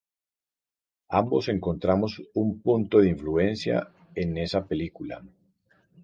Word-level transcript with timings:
Ambos 1.19 1.47
encontramos 1.49 2.23
un 2.33 2.59
poco 2.63 3.01
de 3.01 3.09
influencia 3.09 3.89
en 4.15 4.29
esa 4.39 4.65
película. 4.65 5.21